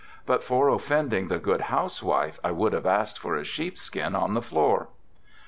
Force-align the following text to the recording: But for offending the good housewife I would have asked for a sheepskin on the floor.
But 0.25 0.43
for 0.43 0.67
offending 0.69 1.27
the 1.27 1.37
good 1.37 1.61
housewife 1.61 2.39
I 2.43 2.49
would 2.49 2.73
have 2.73 2.87
asked 2.87 3.19
for 3.19 3.35
a 3.35 3.43
sheepskin 3.43 4.15
on 4.15 4.33
the 4.33 4.41
floor. 4.41 4.89